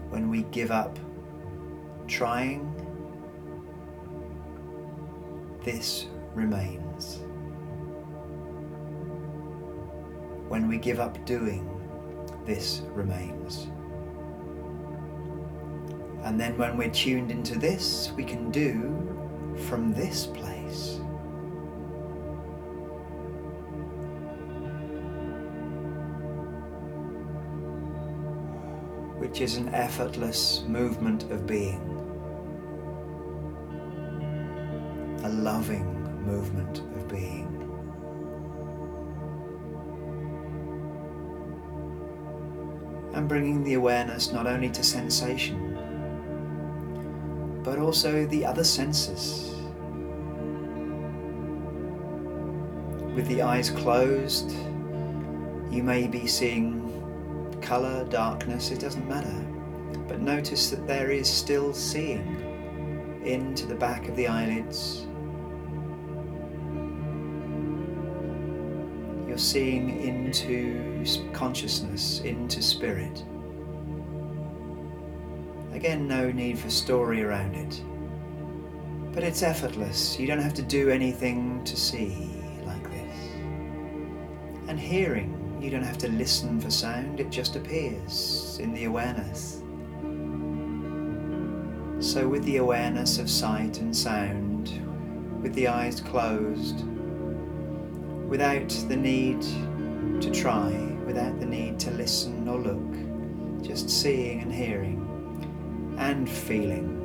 When 0.10 0.32
we 0.32 0.42
give 0.52 0.72
up 0.72 0.98
trying, 2.08 2.74
this 5.63 6.08
remains. 6.34 7.20
When 10.48 10.68
we 10.68 10.80
give 10.80 11.00
up 11.00 11.24
doing, 11.28 11.70
this 12.48 12.82
remains. 12.96 13.68
And 16.30 16.39
then 16.39 16.56
when 16.60 16.78
we're 16.78 16.92
tuned 16.92 17.32
into 17.32 17.58
this, 17.58 18.12
we 18.15 18.24
can 18.24 18.52
do 18.52 19.56
from 19.68 19.92
this 19.96 20.28
place. 20.28 21.00
Which 29.18 29.42
is 29.42 29.56
an 29.56 29.70
effortless 29.70 30.63
movement 30.68 31.24
of 31.32 31.48
being, 31.48 31.82
a 35.24 35.30
loving 35.30 36.24
movement 36.28 36.78
of 36.78 37.08
being. 37.08 37.48
And 43.15 43.28
bringing 43.28 43.63
the 43.63 43.74
awareness 43.74 44.32
not 44.32 44.46
only 44.46 44.70
to 44.70 44.84
sensation, 44.84 45.68
but 47.80 47.86
also 47.86 48.26
the 48.26 48.46
other 48.46 48.65
senses. 48.65 49.56
With 53.15 53.26
the 53.28 53.42
eyes 53.42 53.70
closed, 53.70 54.52
you 55.72 55.82
may 55.82 56.06
be 56.08 56.28
seeing 56.28 56.92
colour, 57.62 58.04
darkness, 58.10 58.72
it 58.72 58.82
doesn't 58.82 59.08
matter. 59.08 59.34
But 60.10 60.20
notice 60.20 60.70
that 60.72 60.88
there 60.88 61.10
is 61.10 61.30
still 61.30 61.74
seeing 61.74 63.22
into 63.24 63.65
the 63.65 63.76
back 63.76 64.10
of 64.10 64.15
the 64.18 64.28
eyelids. 64.28 65.06
You're 69.26 69.38
seeing 69.38 70.02
into 70.02 71.06
consciousness, 71.32 72.20
into 72.22 72.62
spirit. 72.62 73.24
Again, 75.80 76.10
no 76.10 76.30
need 76.30 76.60
for 76.60 76.70
story 76.70 77.24
around 77.24 77.56
it. 77.56 77.82
But 79.13 79.24
it's 79.24 79.42
effortless. 79.42 80.20
You 80.20 80.28
don't 80.28 80.42
have 80.42 80.54
to 80.56 80.62
do 80.62 80.89
anything 80.89 81.63
to 81.63 81.78
see 81.78 82.30
like 82.65 82.84
this. 82.84 83.18
And 84.68 84.78
hearing, 84.78 85.58
you 85.62 85.70
don't 85.70 85.84
have 85.84 85.98
to 86.00 86.10
listen 86.10 86.60
for 86.60 86.70
sound, 86.70 87.22
it 87.22 87.30
just 87.30 87.56
appears 87.56 88.60
in 88.62 88.74
the 88.74 88.84
awareness. 88.84 89.62
So, 92.06 92.28
with 92.28 92.44
the 92.44 92.58
awareness 92.58 93.18
of 93.18 93.30
sight 93.30 93.80
and 93.80 93.96
sound, 93.96 94.82
with 95.42 95.54
the 95.54 95.70
eyes 95.70 96.02
closed, 96.02 96.86
without 98.28 98.68
the 98.89 98.98
need 98.98 99.42
to 100.22 100.30
try, 100.30 100.72
without 101.06 101.39
the 101.39 101.46
need 101.46 101.80
to 101.80 101.92
listen 101.92 102.50
or 102.50 102.60
look, 102.60 103.63
just 103.65 103.89
seeing 103.89 104.42
and 104.42 104.54
hearing 104.54 105.09
and 106.00 106.28
feeling. 106.30 106.96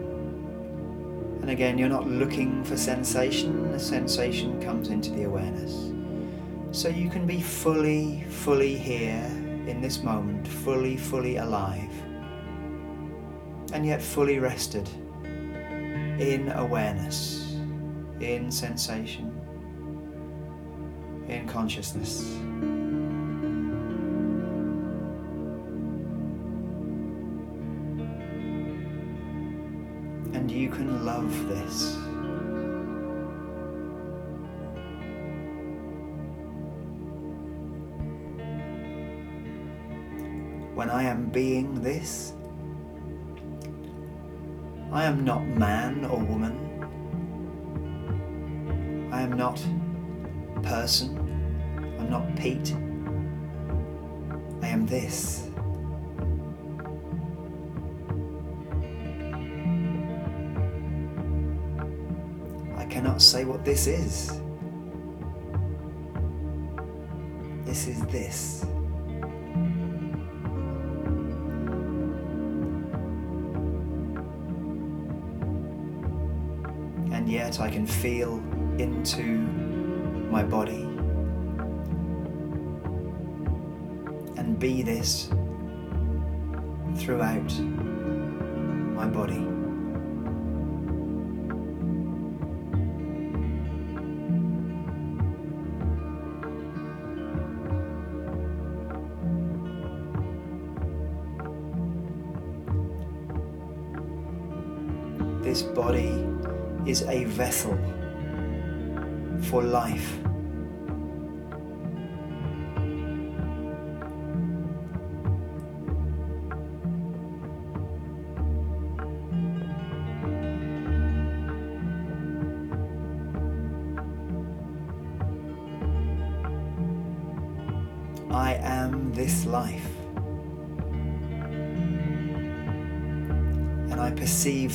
And 1.43 1.51
again, 1.51 1.77
you're 1.77 1.91
not 1.91 2.07
looking 2.07 2.65
for 2.65 2.77
sensation, 2.77 3.71
the 3.71 3.79
sensation 3.79 4.63
comes 4.63 4.89
into 4.89 5.11
the 5.11 5.25
awareness. 5.25 5.93
So 6.71 6.89
you 6.89 7.11
can 7.11 7.27
be 7.27 7.43
fully, 7.43 8.25
fully 8.31 8.77
here 8.77 9.27
in 9.67 9.81
this 9.81 10.03
moment, 10.03 10.49
fully, 10.49 10.97
fully 10.97 11.37
alive, 11.37 11.93
and 13.73 13.85
yet 13.85 14.01
fully 14.01 14.39
rested 14.39 14.89
in 15.25 16.51
awareness, 16.55 17.57
in 18.21 18.51
sensation, 18.51 19.31
in 21.29 21.47
consciousness. 21.49 22.39
You 30.64 30.70
can 30.70 31.05
love 31.05 31.31
this. 31.46 31.96
When 40.74 40.88
I 40.88 41.03
am 41.03 41.27
being 41.27 41.83
this, 41.83 42.33
I 44.90 45.05
am 45.05 45.22
not 45.22 45.46
man 45.46 46.07
or 46.07 46.18
woman. 46.18 46.57
I 49.12 49.20
am 49.20 49.35
not 49.35 49.62
person. 50.62 51.11
I'm 52.00 52.09
not 52.09 52.35
Pete. 52.37 52.72
I 54.62 54.68
am 54.68 54.87
this. 54.87 55.50
Cannot 63.14 63.22
say 63.22 63.44
what 63.44 63.64
this 63.64 63.87
is. 63.87 64.40
This 67.64 67.87
is 67.87 68.05
this. 68.07 68.64
And 77.12 77.29
yet 77.29 77.61
I 77.61 77.70
can 77.70 77.87
feel 77.87 78.42
into 78.79 79.22
my 79.22 80.42
body 80.42 80.83
and 84.37 84.59
be 84.59 84.83
this 84.83 85.29
throughout 86.96 87.53
my 88.96 89.07
body. 89.07 89.63
This 105.55 105.62
body 105.62 106.27
is 106.85 107.03
a 107.03 107.27
vessel 107.27 107.79
for 109.40 109.62
life. 109.62 110.19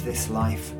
This 0.09 0.27
life 0.31 0.78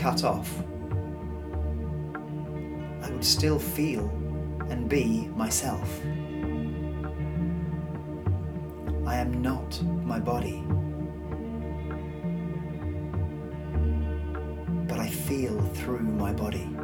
cut 0.00 0.24
off, 0.24 0.50
I 3.02 3.10
would 3.10 3.22
still 3.22 3.58
feel 3.58 4.08
and 4.70 4.88
be 4.88 5.28
myself. 5.36 6.00
I 9.06 9.16
am 9.16 9.42
not 9.42 9.82
my 10.06 10.18
body. 10.18 10.64
But 14.88 15.00
I 15.00 15.08
feel 15.10 15.60
through 15.74 16.00
my 16.00 16.32
body. 16.32 16.74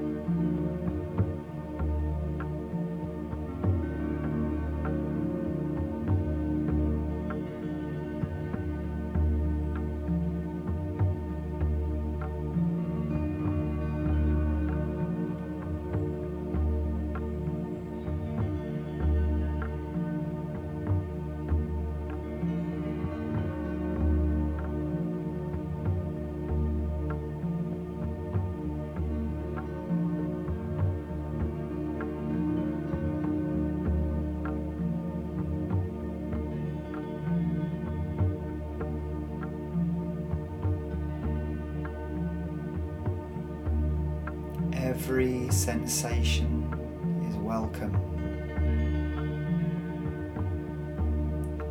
Sensation 46.07 47.27
is 47.29 47.37
welcome. 47.37 47.95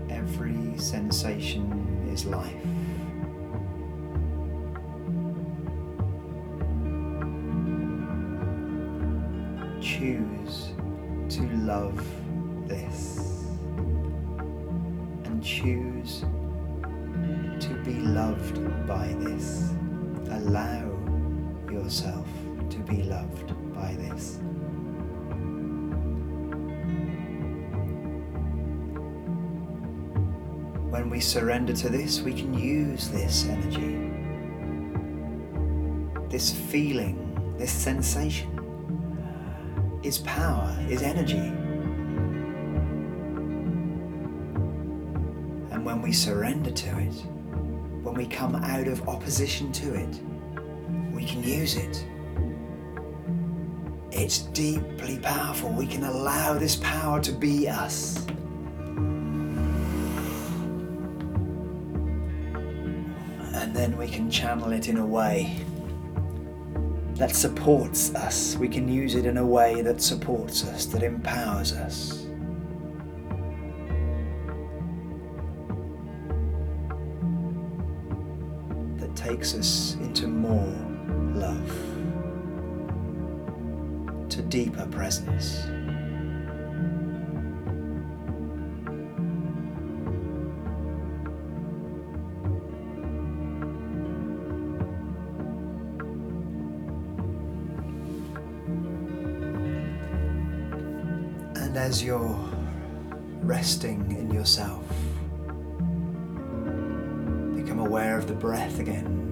Every 0.09 0.77
sensation 0.77 2.09
is 2.11 2.25
life. 2.25 2.51
Choose 9.81 10.73
to 11.29 11.41
love 11.57 12.05
this 12.67 13.45
and 15.23 15.41
choose 15.41 16.25
to 17.61 17.81
be 17.85 17.93
loved 17.93 18.85
by 18.85 19.15
this. 19.19 19.71
Allow 20.29 20.91
yourself 21.71 22.27
to 22.69 22.79
be 22.79 23.03
loved 23.03 23.53
by 23.73 23.93
this. 23.95 24.39
When 30.89 31.09
we 31.09 31.19
surrender 31.19 31.73
to 31.73 31.89
this, 31.89 32.21
we 32.21 32.33
can 32.33 32.53
use 32.53 33.09
this 33.09 33.45
energy, 33.47 34.11
this 36.29 36.51
feeling, 36.51 37.55
this 37.57 37.71
sensation 37.71 38.51
is 40.03 40.19
power, 40.19 40.73
is 40.89 41.01
energy. 41.01 41.51
And 45.71 45.83
when 45.83 46.01
we 46.01 46.13
surrender 46.13 46.71
to 46.71 46.99
it, 46.99 47.13
when 48.03 48.13
we 48.13 48.27
come 48.27 48.55
out 48.55 48.87
of 48.87 49.07
opposition 49.09 49.71
to 49.73 49.95
it, 49.95 50.21
we 51.11 51.25
can 51.25 51.43
use 51.43 51.75
it. 51.75 52.05
It's 54.17 54.39
deeply 54.39 55.19
powerful. 55.19 55.69
We 55.71 55.85
can 55.85 56.05
allow 56.05 56.53
this 56.53 56.77
power 56.77 57.19
to 57.19 57.33
be 57.33 57.67
us. 57.67 58.25
And 63.53 63.75
then 63.75 63.97
we 63.97 64.07
can 64.07 64.31
channel 64.31 64.71
it 64.71 64.87
in 64.87 64.97
a 64.97 65.05
way 65.05 65.57
that 67.15 67.35
supports 67.35 68.15
us. 68.15 68.55
We 68.55 68.69
can 68.69 68.87
use 68.87 69.15
it 69.15 69.25
in 69.25 69.35
a 69.35 69.45
way 69.45 69.81
that 69.81 70.01
supports 70.01 70.63
us, 70.63 70.85
that 70.85 71.03
empowers 71.03 71.73
us. 71.73 72.25
That 78.95 79.13
takes 79.13 79.53
us 79.53 79.95
into 79.95 80.27
more 80.27 80.84
to 84.35 84.41
deeper 84.41 84.85
presence. 84.87 85.63
And 101.55 101.77
as 101.77 102.03
you're 102.03 102.37
resting 103.41 104.11
in 104.11 104.29
yourself, 104.31 104.85
become 107.55 107.79
aware 107.79 108.17
of 108.17 108.27
the 108.27 108.33
breath 108.33 108.79
again. 108.79 109.24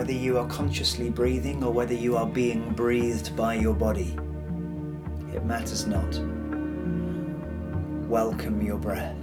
Whether 0.00 0.12
you 0.14 0.38
are 0.38 0.46
consciously 0.46 1.10
breathing 1.10 1.62
or 1.62 1.70
whether 1.70 1.92
you 1.92 2.16
are 2.16 2.26
being 2.26 2.72
breathed 2.72 3.36
by 3.36 3.52
your 3.52 3.74
body, 3.74 4.16
it 5.34 5.44
matters 5.44 5.86
not. 5.86 6.18
Welcome 8.08 8.62
your 8.62 8.78
breath. 8.78 9.14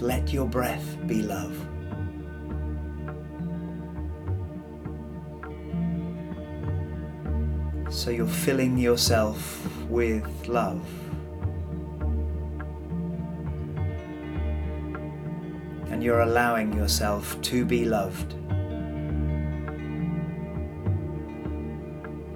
Let 0.00 0.32
your 0.32 0.48
breath 0.48 0.98
be 1.06 1.22
love. 1.22 1.54
So 7.88 8.10
you're 8.10 8.26
filling 8.26 8.78
yourself 8.78 9.64
with 9.88 10.48
love. 10.48 10.84
You're 16.06 16.20
allowing 16.20 16.72
yourself 16.72 17.36
to 17.40 17.64
be 17.64 17.84
loved 17.84 18.36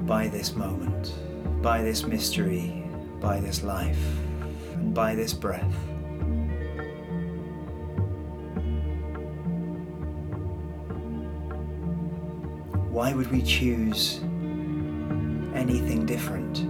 by 0.09 0.27
this 0.27 0.57
moment, 0.57 1.15
by 1.63 1.81
this 1.81 2.05
mystery, 2.05 2.85
by 3.21 3.39
this 3.39 3.63
life, 3.63 4.05
and 4.75 4.93
by 4.93 5.15
this 5.15 5.33
breath. 5.33 5.73
Why 12.91 13.15
would 13.15 13.31
we 13.31 13.41
choose 13.41 14.19
anything 15.55 16.07
different. 16.07 16.70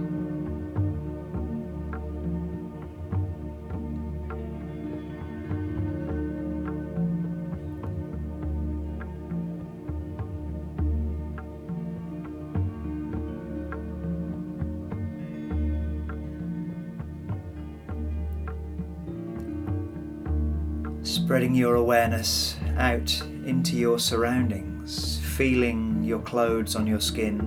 Spreading 21.11 21.53
your 21.53 21.75
awareness 21.75 22.55
out 22.77 23.21
into 23.43 23.75
your 23.75 23.99
surroundings, 23.99 25.19
feeling 25.35 26.01
your 26.01 26.19
clothes 26.19 26.73
on 26.77 26.87
your 26.87 27.01
skin, 27.01 27.37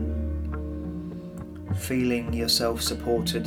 feeling 1.74 2.30
yourself 2.34 2.82
supported. 2.82 3.46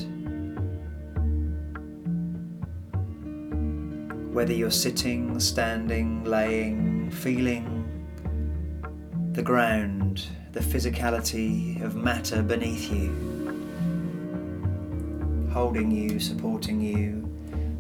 Whether 4.34 4.54
you're 4.54 4.72
sitting, 4.72 5.40
standing, 5.40 6.24
laying, 6.24 7.12
feeling 7.12 7.86
the 9.34 9.44
ground, 9.44 10.26
the 10.52 10.62
physicality 10.62 11.80
of 11.84 11.96
matter 11.96 12.42
beneath 12.42 12.92
you, 12.92 13.12
holding 15.54 15.92
you, 15.92 16.20
supporting 16.20 16.82
you, 16.82 17.27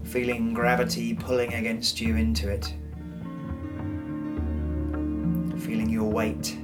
feeling 0.07 0.53
gravity 0.53 1.13
pulling 1.13 1.53
against 1.53 2.01
you 2.01 2.15
into 2.15 2.49
it, 2.49 2.65
feeling 5.59 5.89
your 5.89 6.09
weight. 6.09 6.57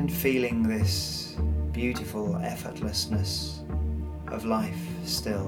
and 0.00 0.10
feeling 0.10 0.62
this 0.62 1.36
beautiful 1.72 2.28
effortlessness 2.36 3.58
of 4.32 4.46
life 4.46 4.80
still 5.04 5.46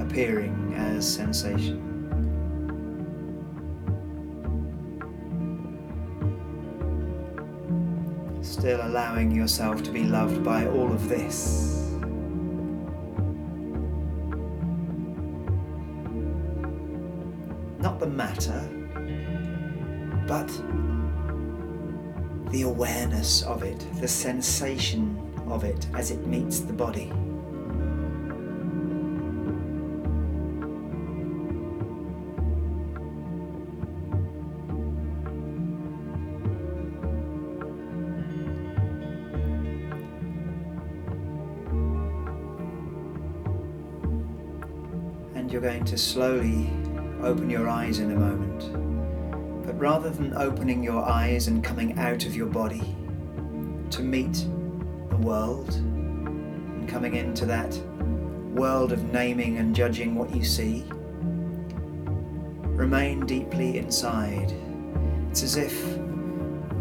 appearing 0.00 0.72
as 0.76 1.12
sensation. 1.12 1.90
Still 8.42 8.80
allowing 8.86 9.32
yourself 9.32 9.82
to 9.82 9.90
be 9.90 10.04
loved 10.04 10.44
by 10.44 10.68
all 10.68 10.92
of 10.92 11.08
this. 11.08 11.83
The 22.54 22.62
awareness 22.62 23.42
of 23.42 23.64
it, 23.64 23.84
the 24.00 24.06
sensation 24.06 25.18
of 25.48 25.64
it 25.64 25.88
as 25.92 26.12
it 26.12 26.24
meets 26.24 26.60
the 26.60 26.72
body. 26.72 27.10
And 45.34 45.50
you're 45.50 45.60
going 45.60 45.84
to 45.86 45.98
slowly 45.98 46.70
open 47.20 47.50
your 47.50 47.68
eyes 47.68 47.98
in 47.98 48.12
a 48.12 48.14
moment. 48.14 48.43
Rather 49.84 50.08
than 50.08 50.34
opening 50.38 50.82
your 50.82 51.04
eyes 51.04 51.46
and 51.46 51.62
coming 51.62 51.98
out 51.98 52.24
of 52.24 52.34
your 52.34 52.46
body 52.46 52.96
to 53.90 54.00
meet 54.00 54.46
the 55.10 55.16
world 55.18 55.74
and 55.74 56.88
coming 56.88 57.16
into 57.16 57.44
that 57.44 57.76
world 58.54 58.92
of 58.92 59.04
naming 59.12 59.58
and 59.58 59.76
judging 59.76 60.14
what 60.14 60.34
you 60.34 60.42
see, 60.42 60.86
remain 62.64 63.26
deeply 63.26 63.76
inside. 63.76 64.54
It's 65.30 65.42
as 65.42 65.56
if 65.56 65.78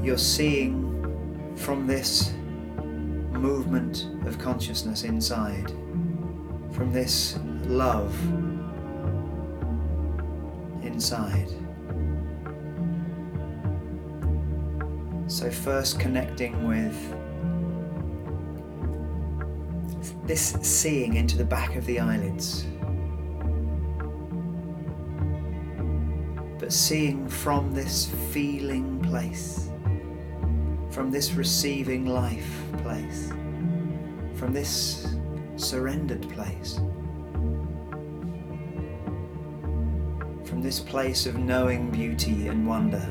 you're 0.01 0.17
seeing 0.17 1.53
from 1.57 1.85
this 1.85 2.31
movement 3.33 4.07
of 4.25 4.39
consciousness 4.39 5.03
inside, 5.03 5.71
from 6.71 6.93
this 6.93 7.37
love 7.65 8.17
inside. 10.85 11.49
So, 15.43 15.51
first 15.51 15.99
connecting 15.99 16.65
with 16.65 16.95
this 20.25 20.55
seeing 20.61 21.15
into 21.15 21.37
the 21.37 21.43
back 21.43 21.75
of 21.75 21.85
the 21.85 21.99
eyelids, 21.99 22.65
but 26.59 26.71
seeing 26.71 27.27
from 27.27 27.73
this 27.73 28.09
feeling 28.31 29.01
place, 29.01 29.69
from 30.91 31.11
this 31.11 31.33
receiving 31.33 32.05
life 32.05 32.63
place, 32.77 33.27
from 34.35 34.53
this 34.53 35.13
surrendered 35.57 36.21
place, 36.29 36.75
from 40.45 40.61
this 40.61 40.79
place 40.79 41.25
of 41.25 41.37
knowing 41.37 41.91
beauty 41.91 42.47
and 42.47 42.65
wonder. 42.65 43.05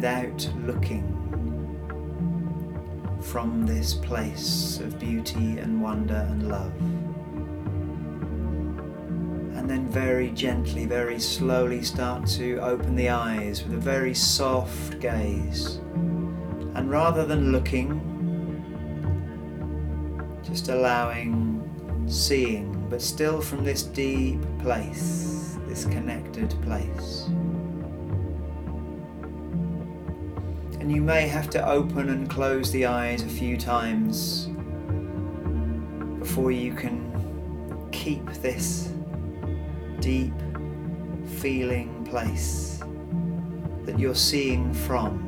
Without 0.00 0.50
looking 0.64 1.04
from 3.20 3.66
this 3.66 3.92
place 3.92 4.80
of 4.80 4.98
beauty 4.98 5.58
and 5.58 5.82
wonder 5.82 6.26
and 6.30 6.48
love 6.48 6.72
And 9.58 9.68
then 9.68 9.86
very 9.90 10.30
gently, 10.30 10.86
very 10.86 11.20
slowly 11.20 11.82
start 11.82 12.26
to 12.28 12.56
open 12.60 12.96
the 12.96 13.10
eyes 13.10 13.62
with 13.62 13.74
a 13.74 13.76
very 13.76 14.14
soft 14.14 15.00
gaze. 15.00 15.80
And 16.74 16.90
rather 16.90 17.26
than 17.26 17.52
looking, 17.52 18.00
just 20.42 20.70
allowing, 20.70 21.60
seeing, 22.08 22.88
but 22.88 23.02
still 23.02 23.42
from 23.42 23.64
this 23.64 23.82
deep 23.82 24.40
place, 24.60 25.58
this 25.68 25.84
connected 25.84 26.48
place. 26.62 27.28
And 30.90 30.96
you 30.96 31.02
may 31.02 31.28
have 31.28 31.48
to 31.50 31.64
open 31.68 32.08
and 32.08 32.28
close 32.28 32.72
the 32.72 32.86
eyes 32.86 33.22
a 33.22 33.28
few 33.28 33.56
times 33.56 34.46
before 36.18 36.50
you 36.50 36.74
can 36.74 37.88
keep 37.92 38.26
this 38.42 38.92
deep 40.00 40.34
feeling 41.38 42.04
place 42.10 42.82
that 43.84 44.00
you're 44.00 44.16
seeing 44.16 44.74
from 44.74 45.20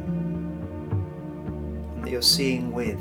and 1.95 2.05
that 2.05 2.11
you're 2.11 2.23
seeing 2.23 2.73
with. 2.73 3.01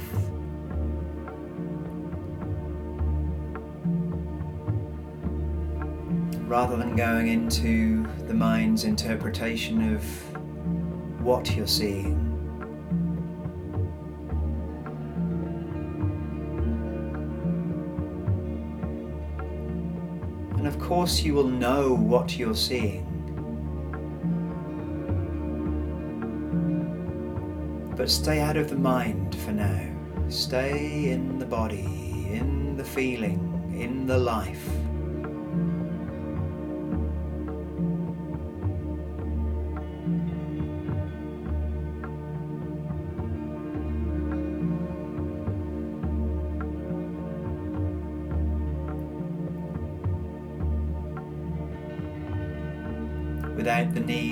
Rather 6.47 6.77
than 6.77 6.95
going 6.95 7.29
into 7.29 8.05
the 8.27 8.35
mind's 8.35 8.83
interpretation 8.83 9.95
of 9.95 10.03
what 11.23 11.55
you're 11.55 11.65
seeing, 11.65 12.30
course 20.91 21.21
you 21.23 21.33
will 21.33 21.47
know 21.47 21.93
what 21.93 22.37
you're 22.37 22.53
seeing. 22.53 23.05
But 27.95 28.09
stay 28.09 28.41
out 28.41 28.57
of 28.57 28.69
the 28.69 28.75
mind 28.75 29.33
for 29.37 29.53
now. 29.53 29.87
Stay 30.27 31.09
in 31.09 31.39
the 31.39 31.45
body, 31.45 32.27
in 32.29 32.75
the 32.75 32.83
feeling, 32.83 33.73
in 33.73 34.05
the 34.05 34.17
life. 34.17 34.80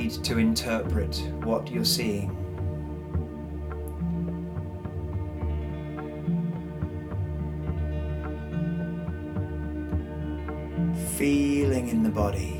Need 0.10 0.24
to 0.24 0.38
interpret 0.38 1.16
what 1.43 1.70
you're 1.70 1.86
seeing. 1.86 2.36
Feeling 11.18 11.89
in 11.89 12.03
the 12.03 12.10
body. 12.10 12.55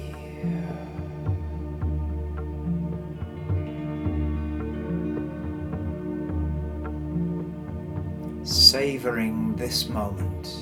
Savoring 8.43 9.56
this 9.56 9.89
moment, 9.89 10.56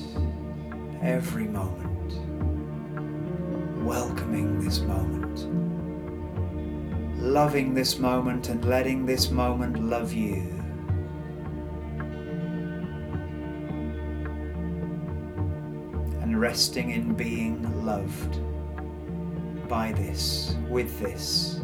every 1.02 1.48
moment, 1.48 2.12
welcoming 3.84 4.60
this 4.60 4.80
moment 4.80 5.67
loving 7.38 7.72
this 7.72 8.00
moment 8.00 8.48
and 8.48 8.64
letting 8.64 9.06
this 9.06 9.30
moment 9.30 9.80
love 9.80 10.12
you. 10.12 10.42
And 16.20 16.40
resting 16.40 16.90
in 16.90 17.14
being 17.14 17.62
loved 17.86 18.40
by 19.68 19.92
this, 19.92 20.56
with 20.68 20.98
this. 20.98 21.60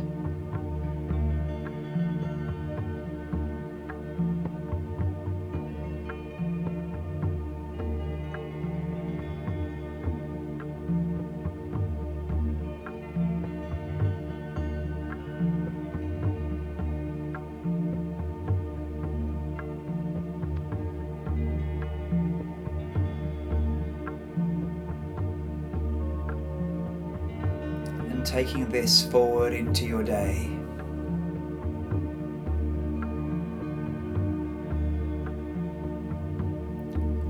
Taking 28.44 28.68
this 28.68 29.06
forward 29.06 29.54
into 29.54 29.86
your 29.86 30.02
day. 30.02 30.34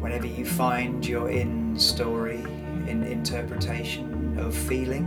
Whenever 0.00 0.26
you 0.26 0.44
find 0.44 1.06
you're 1.06 1.30
in 1.30 1.78
story, 1.78 2.42
in 2.88 3.04
interpretation 3.04 4.36
of 4.40 4.56
feeling, 4.56 5.04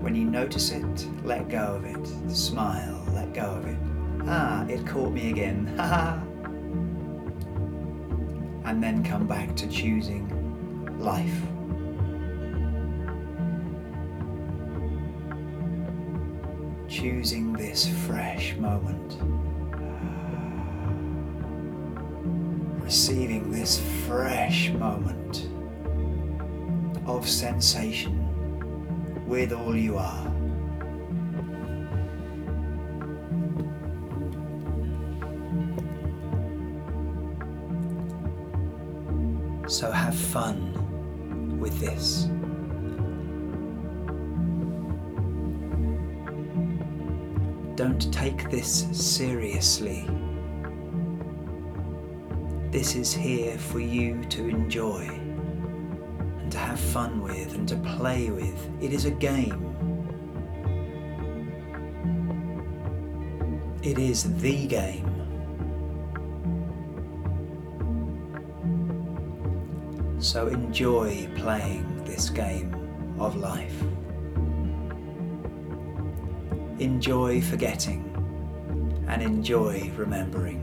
when 0.00 0.16
you 0.16 0.24
notice 0.24 0.72
it, 0.72 1.06
let 1.22 1.48
go 1.48 1.76
of 1.76 1.84
it. 1.84 2.34
Smile, 2.34 3.00
let 3.12 3.32
go 3.32 3.44
of 3.44 3.64
it. 3.66 3.78
Ah, 4.26 4.66
it 4.66 4.84
caught 4.84 5.12
me 5.12 5.30
again. 5.30 5.72
Ha 5.76 5.86
ha. 5.86 6.20
And 8.64 8.82
then 8.82 9.04
come 9.04 9.28
back 9.28 9.54
to 9.54 9.68
choosing 9.68 10.26
life. 10.98 11.53
Choosing 17.04 17.52
this 17.52 17.86
fresh 18.06 18.56
moment, 18.56 19.18
uh, 19.74 19.76
receiving 22.82 23.50
this 23.50 23.78
fresh 24.06 24.70
moment 24.70 25.50
of 27.06 27.28
sensation 27.28 28.16
with 29.26 29.52
all 29.52 29.76
you 29.76 29.98
are. 29.98 30.24
So 39.68 39.90
have 39.90 40.16
fun 40.16 41.60
with 41.60 41.78
this. 41.80 42.30
Don't 47.76 48.12
take 48.12 48.50
this 48.52 48.86
seriously. 48.92 50.08
This 52.70 52.94
is 52.94 53.12
here 53.12 53.58
for 53.58 53.80
you 53.80 54.24
to 54.26 54.48
enjoy 54.48 55.08
and 56.38 56.52
to 56.52 56.58
have 56.58 56.78
fun 56.78 57.20
with 57.20 57.52
and 57.54 57.68
to 57.68 57.76
play 57.76 58.30
with. 58.30 58.70
It 58.80 58.92
is 58.92 59.06
a 59.06 59.10
game. 59.10 59.60
It 63.82 63.98
is 63.98 64.32
the 64.40 64.66
game. 64.68 65.10
So 70.20 70.46
enjoy 70.46 71.28
playing 71.34 72.04
this 72.04 72.30
game 72.30 72.72
of 73.18 73.34
life. 73.34 73.82
Enjoy 76.84 77.40
forgetting 77.40 78.04
and 79.08 79.22
enjoy 79.22 79.90
remembering. 79.96 80.60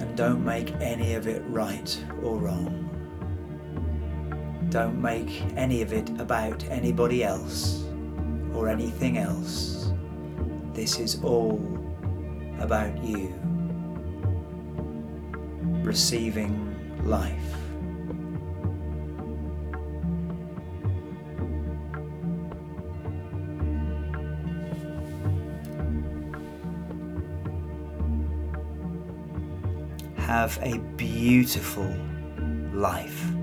And 0.00 0.16
don't 0.16 0.42
make 0.42 0.72
any 0.80 1.12
of 1.12 1.28
it 1.28 1.42
right 1.48 2.04
or 2.22 2.38
wrong. 2.38 2.88
Don't 4.70 4.98
make 4.98 5.42
any 5.56 5.82
of 5.82 5.92
it 5.92 6.08
about 6.18 6.64
anybody 6.70 7.22
else 7.22 7.84
or 8.54 8.70
anything 8.70 9.18
else. 9.18 9.92
This 10.72 10.98
is 10.98 11.22
all 11.22 11.60
about 12.60 12.96
you 13.04 13.28
receiving 15.82 16.74
life. 17.04 17.63
Have 30.34 30.58
a 30.64 30.78
beautiful 30.96 31.94
life. 32.72 33.33